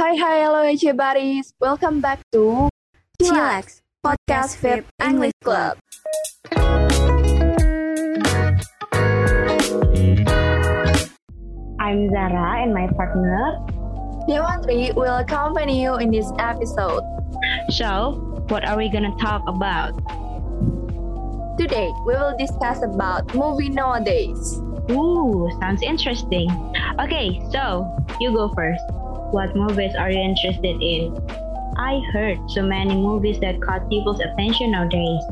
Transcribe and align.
Hi, 0.00 0.16
hi, 0.16 0.40
hello, 0.40 0.64
buddies. 0.96 1.52
Welcome 1.60 2.00
back 2.00 2.24
to 2.32 2.70
Chillax, 3.20 3.84
Podcast 4.00 4.56
Vip 4.64 4.88
English 4.96 5.36
Club. 5.44 5.76
I'm 11.76 12.08
Zara 12.08 12.64
and 12.64 12.72
my 12.72 12.88
partner. 12.96 13.60
Dewantri 14.24 14.96
will 14.96 15.20
accompany 15.20 15.84
you 15.84 15.96
in 16.00 16.10
this 16.10 16.32
episode. 16.38 17.04
So, 17.68 18.24
what 18.48 18.64
are 18.64 18.80
we 18.80 18.88
gonna 18.88 19.12
talk 19.20 19.44
about? 19.44 19.92
Today, 21.60 21.92
we 22.08 22.16
will 22.16 22.32
discuss 22.40 22.80
about 22.80 23.34
movie 23.34 23.68
nowadays. 23.68 24.64
Ooh, 24.96 25.52
sounds 25.60 25.84
interesting. 25.84 26.48
Okay, 26.98 27.44
so 27.52 27.84
you 28.16 28.32
go 28.32 28.48
first. 28.56 28.80
What 29.30 29.54
movies 29.54 29.94
are 29.94 30.10
you 30.10 30.18
interested 30.18 30.82
in? 30.82 31.16
I 31.76 32.00
heard 32.12 32.38
so 32.50 32.62
many 32.62 32.96
movies 32.96 33.38
that 33.40 33.62
caught 33.62 33.88
people's 33.88 34.18
attention 34.18 34.72
nowadays. 34.72 35.22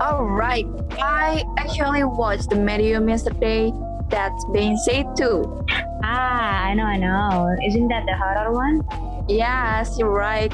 Alright, 0.00 0.66
I 1.00 1.44
actually 1.56 2.04
watched 2.04 2.50
the 2.50 2.56
medium 2.56 3.08
yesterday. 3.08 3.72
That's 4.10 4.44
being 4.52 4.76
said 4.76 5.16
too. 5.16 5.64
Ah, 6.04 6.66
I 6.66 6.74
know, 6.74 6.84
I 6.84 6.98
know. 6.98 7.56
Isn't 7.64 7.88
that 7.88 8.04
the 8.04 8.16
horror 8.16 8.52
one? 8.52 8.82
Yes, 9.28 9.96
you're 9.98 10.12
right. 10.12 10.52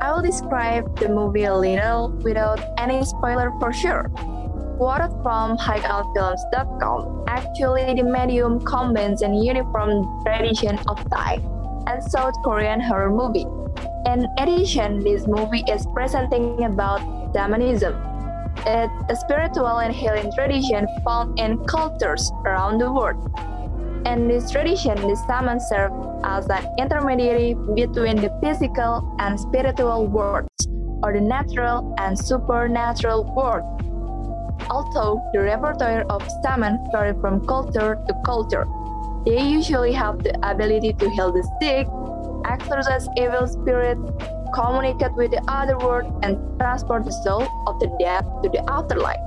I 0.00 0.10
will 0.12 0.22
describe 0.22 0.98
the 0.98 1.08
movie 1.08 1.44
a 1.44 1.54
little 1.54 2.10
without 2.22 2.58
any 2.78 3.04
spoiler 3.04 3.52
for 3.60 3.72
sure. 3.72 4.10
Quoted 4.78 5.10
from 5.24 5.58
hideoutfilms.com, 5.58 7.24
actually 7.26 7.94
the 7.94 8.04
medium 8.04 8.60
combines 8.60 9.22
an 9.22 9.34
uniform 9.34 10.22
tradition 10.24 10.78
of 10.86 11.02
Thai 11.10 11.40
and 11.88 12.00
South 12.00 12.34
Korean 12.44 12.80
horror 12.80 13.10
movie. 13.10 13.44
In 14.06 14.28
addition, 14.38 15.02
this 15.02 15.26
movie 15.26 15.64
is 15.68 15.84
presenting 15.92 16.62
about 16.62 17.00
shamanism. 17.34 17.92
It's 18.58 18.92
a 19.10 19.16
spiritual 19.16 19.80
and 19.80 19.92
healing 19.92 20.30
tradition 20.32 20.86
found 21.04 21.40
in 21.40 21.58
cultures 21.64 22.30
around 22.46 22.78
the 22.78 22.92
world. 22.92 23.18
In 24.06 24.28
this 24.28 24.48
tradition, 24.48 24.94
the 24.94 25.18
shaman 25.26 25.58
served 25.58 25.96
as 26.22 26.46
an 26.46 26.64
intermediary 26.78 27.54
between 27.74 28.14
the 28.14 28.30
physical 28.40 29.12
and 29.18 29.40
spiritual 29.40 30.06
worlds, 30.06 30.68
or 31.02 31.12
the 31.12 31.20
natural 31.20 31.96
and 31.98 32.16
supernatural 32.16 33.24
world. 33.34 33.64
Although 34.70 35.22
the 35.32 35.40
repertoire 35.40 36.02
of 36.10 36.22
shaman 36.44 36.78
vary 36.92 37.14
from 37.20 37.46
culture 37.46 37.96
to 38.06 38.14
culture, 38.24 38.66
they 39.24 39.40
usually 39.40 39.92
have 39.92 40.22
the 40.22 40.36
ability 40.48 40.92
to 40.94 41.10
heal 41.10 41.32
the 41.32 41.42
sick, 41.60 41.88
exorcise 42.44 43.08
evil 43.16 43.46
spirits, 43.46 44.00
communicate 44.54 45.14
with 45.14 45.30
the 45.30 45.42
other 45.48 45.76
world, 45.78 46.08
and 46.22 46.36
transport 46.58 47.04
the 47.04 47.12
soul 47.12 47.48
of 47.66 47.80
the 47.80 47.88
dead 47.98 48.24
to 48.42 48.48
the 48.48 48.62
afterlife. 48.70 49.20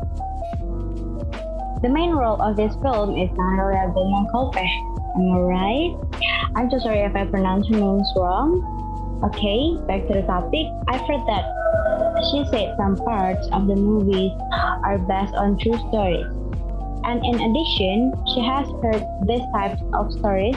The 1.81 1.89
main 1.89 2.11
role 2.11 2.41
of 2.41 2.55
this 2.55 2.75
film 2.81 3.17
is 3.17 3.29
Natalia 3.33 3.89
Gomang 3.93 4.29
Kolpe. 4.31 4.61
Am 5.15 5.31
I 5.33 5.39
right? 5.39 5.91
I'm 6.55 6.69
so 6.69 6.77
sorry 6.77 6.99
if 6.99 7.15
I 7.15 7.25
pronounce 7.25 7.67
her 7.69 7.75
names 7.75 8.07
wrong. 8.15 8.61
Okay, 9.23 9.77
back 9.87 10.07
to 10.07 10.13
the 10.13 10.21
topic. 10.21 10.67
I've 10.87 11.01
heard 11.01 11.25
that 11.25 11.45
she 12.29 12.45
said 12.51 12.75
some 12.77 12.95
parts 12.97 13.47
of 13.51 13.67
the 13.67 13.75
movies 13.75 14.31
are 14.83 14.97
based 14.97 15.33
on 15.35 15.57
true 15.57 15.77
stories. 15.89 16.27
And 17.03 17.25
in 17.25 17.35
addition, 17.41 18.13
she 18.33 18.41
has 18.45 18.67
heard 18.83 19.03
these 19.25 19.41
types 19.53 19.81
of 19.93 20.13
stories 20.13 20.55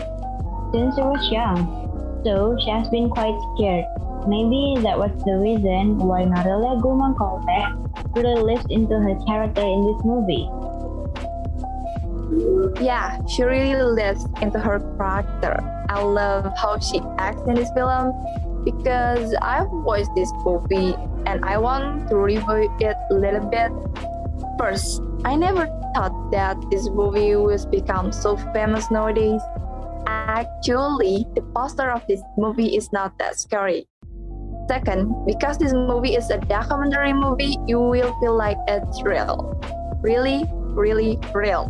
since 0.72 0.94
she 0.94 1.00
was 1.00 1.30
young. 1.30 2.20
So 2.24 2.56
she 2.60 2.70
has 2.70 2.88
been 2.88 3.08
quite 3.08 3.36
scared. 3.54 3.84
Maybe 4.28 4.80
that 4.82 4.98
was 4.98 5.12
the 5.24 5.36
reason 5.36 5.98
why 5.98 6.24
Natalia 6.24 6.80
Gomang 6.80 7.16
Kolpe 7.16 8.16
really 8.16 8.40
lives 8.40 8.66
into 8.70 8.98
her 8.98 9.14
character 9.26 9.62
in 9.62 9.84
this 9.84 10.00
movie. 10.04 10.48
Yeah, 12.82 13.20
she 13.26 13.42
really 13.44 13.82
lives 13.82 14.26
into 14.40 14.58
her 14.58 14.80
character. 14.96 15.60
I 15.88 16.02
love 16.02 16.52
how 16.56 16.78
she 16.78 17.00
acts 17.18 17.42
in 17.46 17.54
this 17.54 17.70
film 17.72 18.12
because 18.64 19.34
I've 19.42 19.68
watched 19.70 20.10
this 20.16 20.32
movie 20.44 20.96
and 21.26 21.44
I 21.44 21.58
want 21.58 22.08
to 22.08 22.16
review 22.16 22.70
it 22.80 22.96
a 23.10 23.14
little 23.14 23.46
bit. 23.46 23.70
First, 24.58 25.02
I 25.24 25.36
never 25.36 25.66
thought 25.94 26.30
that 26.32 26.56
this 26.70 26.88
movie 26.90 27.36
was 27.36 27.66
become 27.66 28.12
so 28.12 28.36
famous 28.52 28.90
nowadays. 28.90 29.40
Actually, 30.06 31.26
the 31.34 31.42
poster 31.54 31.90
of 31.90 32.06
this 32.08 32.20
movie 32.36 32.76
is 32.76 32.92
not 32.92 33.18
that 33.18 33.38
scary. 33.38 33.88
Second, 34.68 35.26
because 35.26 35.58
this 35.58 35.72
movie 35.72 36.14
is 36.14 36.30
a 36.30 36.38
documentary 36.38 37.12
movie, 37.12 37.56
you 37.66 37.80
will 37.80 38.14
feel 38.20 38.36
like 38.36 38.56
it's 38.68 39.02
real. 39.02 39.60
Really, 40.00 40.44
really 40.72 41.18
real. 41.34 41.68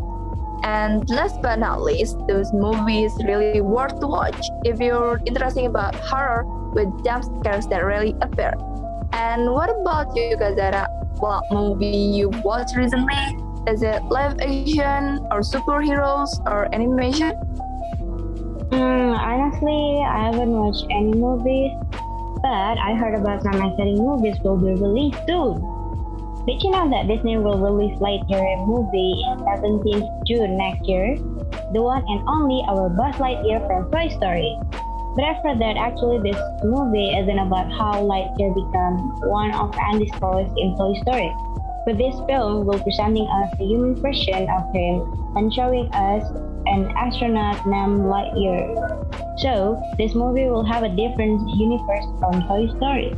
And 0.62 1.08
last 1.10 1.42
but 1.42 1.58
not 1.58 1.82
least, 1.82 2.16
this 2.26 2.52
movie 2.52 3.04
is 3.04 3.12
really 3.24 3.60
worth 3.60 4.00
to 4.00 4.06
watch 4.06 4.40
if 4.64 4.80
you're 4.80 5.20
interested 5.26 5.66
about 5.66 5.94
horror 5.94 6.44
with 6.72 6.88
jump 7.04 7.24
scares 7.40 7.66
that 7.66 7.84
really 7.84 8.14
appear. 8.22 8.54
And 9.14 9.46
what 9.52 9.70
about 9.70 10.10
you, 10.16 10.34
Gazara? 10.34 10.90
What 11.22 11.44
movie 11.52 12.18
you 12.18 12.30
watched 12.42 12.74
recently? 12.74 13.38
Is 13.70 13.86
it 13.86 14.02
live 14.10 14.34
action 14.42 15.22
or 15.30 15.46
superheroes 15.46 16.34
or 16.50 16.66
animation? 16.74 17.30
Hmm, 18.74 19.14
honestly, 19.14 20.02
I 20.02 20.34
haven't 20.34 20.50
watched 20.50 20.90
any 20.90 21.14
movies, 21.14 21.70
but 22.42 22.74
I 22.74 22.98
heard 22.98 23.14
about 23.14 23.46
some 23.46 23.54
exciting 23.54 24.02
movies 24.02 24.34
will 24.42 24.58
be 24.58 24.74
released 24.74 25.22
soon. 25.30 25.62
Did 26.50 26.58
you 26.66 26.74
know 26.74 26.90
that 26.90 27.06
Disney 27.06 27.38
will 27.38 27.62
release 27.62 27.94
Lightyear 28.02 28.66
movie 28.66 29.14
in 29.30 29.38
17th 29.46 30.26
June 30.26 30.58
next 30.58 30.88
year? 30.90 31.14
The 31.70 31.80
one 31.80 32.02
and 32.02 32.20
only 32.26 32.66
our 32.66 32.90
Buzz 32.90 33.14
Lightyear 33.22 33.62
from 33.70 33.86
Toy 33.94 34.10
Story. 34.10 34.58
But 35.14 35.24
I've 35.24 35.58
that 35.60 35.76
actually 35.78 36.18
this 36.28 36.40
movie 36.64 37.14
isn't 37.14 37.38
about 37.38 37.70
how 37.70 38.02
Lightyear 38.02 38.50
become 38.50 38.98
one 39.22 39.54
of 39.54 39.72
Andy's 39.78 40.10
toys 40.18 40.50
in 40.56 40.74
Toy 40.76 40.94
Story. 41.02 41.32
But 41.86 41.98
this 41.98 42.18
film 42.26 42.66
will 42.66 42.80
presenting 42.80 43.28
us 43.28 43.50
the 43.56 43.64
human 43.64 43.94
version 43.94 44.48
of 44.50 44.74
him 44.74 45.06
and 45.36 45.54
showing 45.54 45.86
us 45.94 46.26
an 46.66 46.90
astronaut 46.96 47.64
named 47.64 48.10
Lightyear. 48.10 49.38
So 49.38 49.80
this 49.98 50.16
movie 50.16 50.46
will 50.46 50.64
have 50.64 50.82
a 50.82 50.88
different 50.88 51.48
universe 51.48 52.06
from 52.18 52.42
Toy 52.48 52.66
Story. 52.74 53.14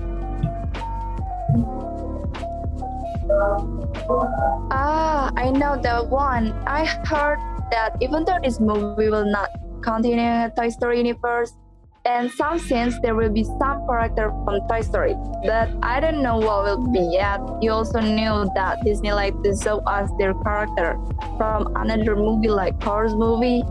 Ah, 4.71 5.33
I 5.37 5.51
know 5.51 5.81
that 5.81 6.11
one. 6.11 6.53
I 6.67 6.85
heard 7.09 7.39
that 7.71 7.97
even 8.03 8.25
though 8.27 8.39
this 8.43 8.61
movie 8.61 9.09
will 9.09 9.25
not 9.25 9.49
continue 9.81 10.51
Toy 10.57 10.69
Story 10.69 10.99
universe, 10.99 11.57
in 12.07 12.31
some 12.31 12.59
sense 12.59 12.99
there 13.01 13.15
will 13.15 13.31
be 13.31 13.43
some 13.43 13.85
character 13.87 14.31
from 14.45 14.61
Toy 14.69 14.81
Story, 14.81 15.15
but 15.45 15.69
I 15.83 15.99
don't 16.01 16.23
know 16.23 16.39
what 16.39 16.65
will 16.65 16.87
be 16.93 17.01
yet. 17.13 17.41
You 17.61 17.73
also 17.73 18.01
knew 18.01 18.49
that 18.55 18.85
Disney 18.85 19.13
like 19.13 19.35
to 19.43 19.57
show 19.57 19.81
us 19.81 20.11
their 20.19 20.35
character 20.35 20.99
from 21.37 21.75
another 21.77 22.15
movie 22.15 22.49
like 22.49 22.79
Cars 22.81 23.15
movie. 23.15 23.63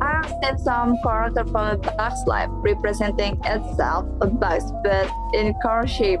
I've 0.00 0.28
seen 0.28 0.58
some 0.58 0.98
character 1.02 1.44
from 1.46 1.66
a 1.66 1.76
Bug's 1.76 2.22
Life 2.26 2.50
representing 2.52 3.40
itself 3.44 4.06
a 4.20 4.26
bug, 4.26 4.60
but 4.84 5.10
in 5.34 5.54
car 5.62 5.86
shape. 5.86 6.20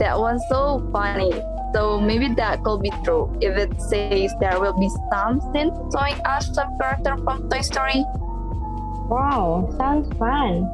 That 0.00 0.18
one's 0.18 0.42
so 0.48 0.86
funny. 0.92 1.32
So 1.74 2.00
maybe 2.00 2.28
that 2.34 2.62
could 2.64 2.82
be 2.82 2.90
true 3.04 3.36
if 3.40 3.56
it 3.56 3.80
says 3.80 4.32
there 4.40 4.60
will 4.60 4.78
be 4.78 4.88
some 5.10 5.40
scene 5.52 5.72
showing 5.92 6.20
us 6.24 6.54
some 6.54 6.78
character 6.78 7.16
from 7.18 7.48
Toy 7.48 7.60
Story. 7.60 8.04
Wow, 9.08 9.72
sounds 9.78 10.10
fun. 10.18 10.66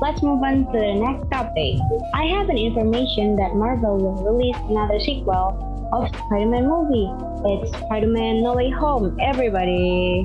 Let's 0.00 0.22
move 0.22 0.42
on 0.42 0.66
to 0.66 0.78
the 0.78 0.94
next 0.94 1.30
topic. 1.30 1.80
I 2.14 2.24
have 2.36 2.48
an 2.50 2.58
information 2.58 3.34
that 3.36 3.56
Marvel 3.56 3.96
will 3.96 4.22
release 4.22 4.56
another 4.68 5.00
sequel 5.00 5.56
of 5.92 6.08
Spider-Man 6.08 6.68
movie. 6.68 7.08
It's 7.48 7.72
Spider-Man 7.78 8.42
No 8.42 8.52
Way 8.54 8.68
Home, 8.70 9.16
everybody. 9.20 10.22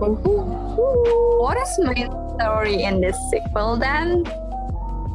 What 0.00 1.58
is 1.58 1.78
my 1.84 2.08
story 2.40 2.84
in 2.84 3.02
this 3.02 3.16
sequel 3.30 3.76
then? 3.76 4.24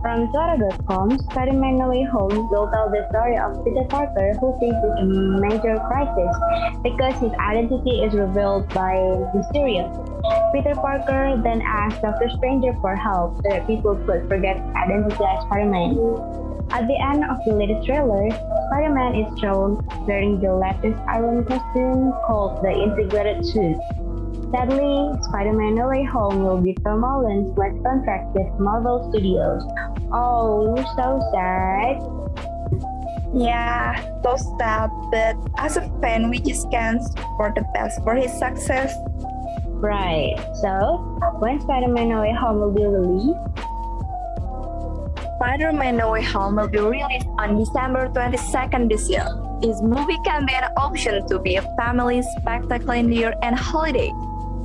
From 0.06 0.32
Zara.com, 0.32 1.18
Spider-Man 1.18 1.80
No 1.80 1.90
Way 1.90 2.04
Home 2.04 2.48
will 2.52 2.70
tell 2.70 2.94
the 2.94 3.10
story 3.10 3.42
of 3.42 3.58
Peter 3.66 3.90
Parker 3.90 4.38
who 4.38 4.54
faces 4.62 4.94
a 5.02 5.06
major 5.42 5.82
crisis 5.90 6.30
because 6.86 7.18
his 7.18 7.34
identity 7.42 8.06
is 8.06 8.14
revealed 8.14 8.70
by 8.70 8.94
Mysterio. 9.34 9.90
Peter 10.54 10.76
Parker 10.76 11.42
then 11.42 11.60
asks 11.66 12.00
Doctor 12.04 12.30
Stranger 12.38 12.78
for 12.82 12.96
help 12.96 13.38
so 13.38 13.50
that 13.50 13.66
people 13.66 13.96
could 14.06 14.30
forget 14.30 14.62
identity 14.78 15.26
as 15.26 15.42
Spider-Man. 15.50 15.98
At 16.70 16.86
the 16.86 17.02
end 17.02 17.26
of 17.26 17.42
the 17.42 17.58
latest 17.58 17.88
trailer, 17.88 18.30
Spider-Man 18.70 19.16
is 19.16 19.40
shown 19.40 19.82
wearing 20.06 20.40
the 20.40 20.54
latest 20.54 21.02
Iron 21.10 21.44
costume 21.46 22.14
called 22.30 22.62
the 22.62 22.70
Integrated 22.70 23.44
Suit. 23.44 24.05
Sadly, 24.56 25.12
Spider-Man 25.28 25.76
No 25.76 25.90
Way 25.90 26.06
Home 26.06 26.40
will 26.40 26.62
be 26.62 26.72
Tom 26.76 27.04
Holland's 27.04 27.52
last 27.58 27.76
contract 27.84 28.32
with 28.32 28.48
Marvel 28.58 29.04
Studios. 29.12 29.68
Oh, 30.16 30.80
so 30.96 31.20
sad. 31.36 32.00
Yeah, 33.36 34.00
so 34.24 34.40
sad, 34.56 34.88
but 35.12 35.36
as 35.58 35.76
a 35.76 35.84
fan, 36.00 36.30
we 36.30 36.40
just 36.40 36.72
can't 36.72 37.04
for 37.36 37.52
the 37.52 37.68
best 37.74 38.00
for 38.08 38.16
his 38.16 38.32
success. 38.32 38.96
Right. 39.76 40.40
So, 40.64 41.04
when 41.44 41.60
Spider-Man 41.60 42.08
No 42.08 42.22
Way 42.22 42.32
Home 42.32 42.64
will 42.64 42.72
be 42.72 42.88
released? 42.88 43.36
Spider-Man 45.36 45.98
No 45.98 46.16
Way 46.16 46.24
Home 46.32 46.56
will 46.56 46.72
be 46.72 46.80
released 46.80 47.28
on 47.38 47.60
December 47.60 48.08
22nd 48.08 48.88
this 48.88 49.10
year. 49.10 49.28
This 49.60 49.82
movie 49.82 50.20
can 50.24 50.46
be 50.46 50.54
an 50.56 50.72
option 50.78 51.28
to 51.28 51.40
be 51.40 51.58
a 51.58 51.62
family 51.76 52.24
spectacle 52.40 52.92
in 52.92 53.10
the 53.10 53.16
year 53.18 53.34
and 53.44 53.54
holiday. 53.54 54.14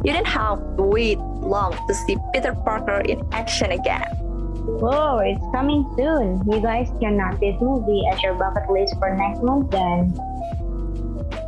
You 0.03 0.13
didn't 0.15 0.29
have 0.29 0.59
to 0.77 0.83
wait 0.83 1.19
long 1.19 1.77
to 1.87 1.95
see 1.95 2.17
Peter 2.33 2.55
Parker 2.55 3.01
in 3.05 3.21
action 3.33 3.73
again. 3.73 4.09
Whoa, 4.81 5.19
it's 5.19 5.45
coming 5.53 5.85
soon. 5.95 6.41
You 6.51 6.61
guys 6.61 6.89
can 7.01 7.21
this 7.39 7.61
movie 7.61 8.03
as 8.11 8.23
your 8.23 8.33
bucket 8.33 8.71
list 8.71 8.97
for 8.99 9.15
next 9.15 9.43
month 9.43 9.71
then. 9.71 10.17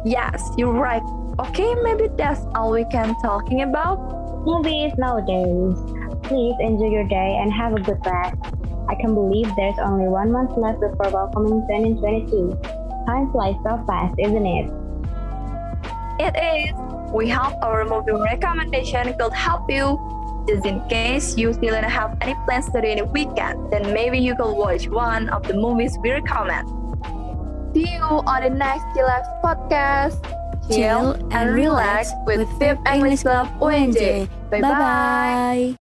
Yes, 0.04 0.50
you're 0.58 0.72
right. 0.72 1.02
Okay, 1.38 1.74
maybe 1.82 2.08
that's 2.18 2.44
all 2.54 2.72
we 2.72 2.84
can 2.92 3.14
talking 3.22 3.62
about. 3.62 3.96
Movies 4.44 4.92
nowadays. 4.98 5.78
Please 6.24 6.56
enjoy 6.60 6.90
your 6.90 7.08
day 7.08 7.38
and 7.40 7.50
have 7.52 7.72
a 7.72 7.80
good 7.80 8.04
rest. 8.04 8.36
I 8.86 8.94
can 8.96 9.14
believe 9.14 9.48
there's 9.56 9.78
only 9.78 10.08
one 10.08 10.30
month 10.30 10.58
left 10.58 10.80
before 10.80 11.08
welcoming 11.08 11.64
2022. 11.72 12.60
Time 13.06 13.32
flies 13.32 13.56
so 13.64 13.82
fast, 13.86 14.14
isn't 14.18 14.46
it? 14.46 14.70
It 16.20 16.36
is. 16.36 16.91
We 17.12 17.28
hope 17.28 17.60
our 17.62 17.84
movie 17.84 18.12
recommendation 18.12 19.12
could 19.18 19.32
help 19.32 19.70
you. 19.70 20.00
Just 20.48 20.66
in 20.66 20.80
case 20.88 21.36
you 21.36 21.52
still 21.52 21.74
don't 21.74 21.84
have 21.84 22.16
any 22.20 22.34
plans 22.46 22.68
to 22.70 22.80
do 22.80 23.04
weekend, 23.04 23.70
then 23.70 23.92
maybe 23.92 24.18
you 24.18 24.34
could 24.34 24.52
watch 24.56 24.88
one 24.88 25.28
of 25.28 25.46
the 25.46 25.54
movies 25.54 25.96
we 26.02 26.10
recommend. 26.10 26.66
See 27.74 27.86
you 27.94 28.02
on 28.02 28.42
the 28.42 28.50
next 28.50 28.84
Chillax 28.96 29.24
podcast. 29.44 30.18
Chill 30.70 31.14
and 31.30 31.54
relax 31.54 32.10
with 32.26 32.48
Fifth 32.58 32.80
English 32.86 33.22
Club 33.22 33.48
UNJ. 33.60 34.28
Bye 34.50 34.60
bye. 34.60 35.76